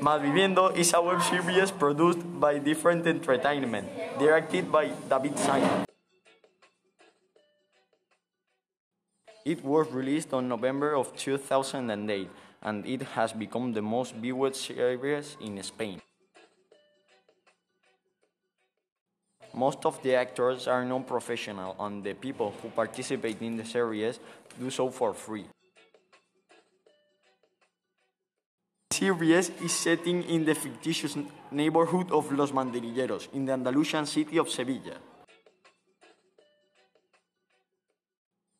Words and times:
Malviviendo 0.00 0.74
is 0.76 0.94
a 0.94 1.02
web 1.02 1.20
series 1.22 1.70
produced 1.70 2.22
by 2.40 2.58
Different 2.58 3.06
Entertainment, 3.06 3.88
directed 4.18 4.70
by 4.70 4.88
David 5.10 5.38
Simon. 5.38 5.84
It 9.44 9.64
was 9.64 9.90
released 9.90 10.32
on 10.32 10.48
November 10.48 10.94
of 10.94 11.16
2008 11.16 12.30
and 12.62 12.86
it 12.86 13.02
has 13.18 13.32
become 13.32 13.72
the 13.72 13.82
most 13.82 14.14
viewed 14.14 14.54
series 14.54 15.36
in 15.40 15.60
Spain. 15.62 16.00
Most 19.52 19.84
of 19.84 20.00
the 20.02 20.14
actors 20.14 20.66
are 20.68 20.84
non-professional 20.84 21.76
and 21.80 22.02
the 22.02 22.14
people 22.14 22.54
who 22.62 22.70
participate 22.70 23.42
in 23.42 23.56
the 23.56 23.64
series 23.64 24.20
do 24.58 24.70
so 24.70 24.88
for 24.88 25.12
free. 25.12 25.44
Series 29.02 29.50
is 29.60 29.72
setting 29.72 30.22
in 30.30 30.44
the 30.44 30.54
fictitious 30.54 31.18
neighborhood 31.50 32.12
of 32.12 32.30
Los 32.30 32.52
Mandarilleros 32.52 33.26
in 33.32 33.44
the 33.44 33.52
Andalusian 33.52 34.06
city 34.06 34.38
of 34.38 34.48
Sevilla. 34.48 34.94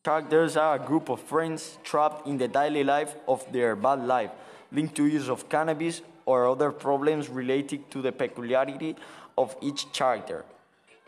Characters 0.03 0.57
are 0.57 0.75
a 0.75 0.79
group 0.79 1.07
of 1.07 1.21
friends 1.21 1.77
trapped 1.81 2.27
in 2.27 2.37
the 2.37 2.49
daily 2.49 2.83
life 2.83 3.15
of 3.25 3.39
their 3.53 3.77
bad 3.77 4.05
life, 4.05 4.31
linked 4.73 4.95
to 4.95 5.05
use 5.05 5.29
of 5.29 5.47
cannabis 5.47 6.01
or 6.25 6.49
other 6.49 6.71
problems 6.73 7.29
related 7.29 7.89
to 7.89 8.01
the 8.01 8.11
peculiarity 8.11 8.97
of 9.37 9.55
each 9.61 9.93
character, 9.93 10.43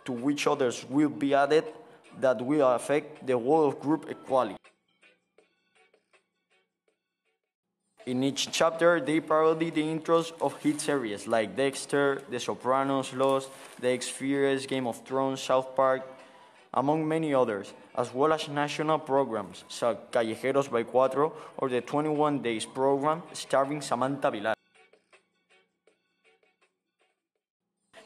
to 0.06 0.14
which 0.14 0.48
others 0.48 0.86
will 0.90 1.10
be 1.10 1.34
added 1.34 1.66
that 2.22 2.40
will 2.42 2.72
affect 2.72 3.28
the 3.28 3.38
whole 3.38 3.68
of 3.68 3.82
group 3.82 4.10
equality. 4.10 4.56
In 8.06 8.24
each 8.24 8.52
chapter, 8.52 9.02
they 9.02 9.20
parody 9.20 9.72
the 9.72 9.82
intros 9.82 10.32
of 10.40 10.56
hit 10.62 10.80
series 10.80 11.26
like 11.26 11.56
Dexter, 11.56 12.22
The 12.30 12.40
Sopranos, 12.40 13.14
Lost, 13.14 13.50
The 13.80 13.90
X-Files, 13.90 14.68
Game 14.68 14.86
of 14.86 15.04
Thrones, 15.04 15.42
South 15.42 15.76
Park, 15.76 16.04
among 16.72 17.08
many 17.08 17.34
others, 17.34 17.74
as 17.96 18.14
well 18.14 18.32
as 18.32 18.48
national 18.48 19.00
programs 19.00 19.64
such 19.70 19.98
Callejeros 20.12 20.70
by 20.70 20.84
Cuatro 20.84 21.32
or 21.58 21.68
the 21.68 21.82
21 21.82 22.44
Days 22.44 22.68
program 22.68 23.24
starring 23.34 23.80
Samanta 23.80 24.32
Villar. 24.32 24.54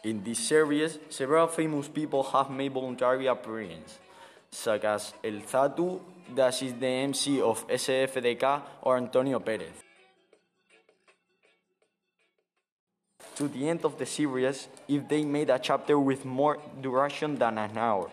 In 0.06 0.24
this 0.24 0.40
series, 0.40 0.98
several 1.10 1.48
famous 1.48 1.90
people 1.90 2.24
have 2.24 2.50
made 2.50 2.72
voluntary 2.72 3.28
appearances, 3.28 4.00
such 4.50 4.86
as 4.86 5.14
El 5.22 5.42
Zatu, 5.42 6.00
that 6.34 6.64
is 6.64 6.74
the 6.76 6.88
MC 6.88 7.42
of 7.42 7.68
SFDK, 7.68 8.62
or 8.84 8.96
Antonio 8.96 9.40
Perez. 9.40 9.89
To 13.40 13.48
the 13.48 13.70
end 13.70 13.86
of 13.86 13.98
the 13.98 14.06
series, 14.06 14.68
if 14.86 15.08
they 15.08 15.24
made 15.24 15.50
a 15.50 15.58
chapter 15.58 15.98
with 15.98 16.26
more 16.26 16.58
duration 16.82 17.36
than 17.36 17.58
an 17.58 17.78
hour, 17.78 18.12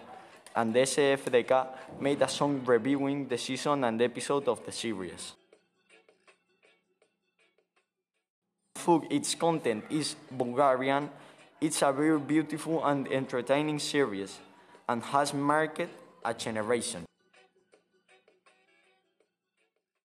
and 0.54 0.72
the 0.72 0.78
SFDK 0.86 1.66
made 1.98 2.22
a 2.22 2.28
song 2.28 2.62
reviewing 2.64 3.26
the 3.26 3.36
season 3.36 3.82
and 3.82 4.00
episode 4.00 4.46
of 4.46 4.64
the 4.64 4.70
series. 4.70 5.32
Fug, 8.76 9.04
its 9.10 9.34
content 9.34 9.82
is 9.90 10.14
Bulgarian, 10.30 11.10
it's 11.60 11.82
a 11.82 11.90
very 11.90 12.20
beautiful 12.20 12.86
and 12.86 13.08
entertaining 13.10 13.80
series 13.80 14.38
and 14.88 15.02
has 15.02 15.34
marked 15.34 15.88
a 16.24 16.34
generation. 16.34 17.04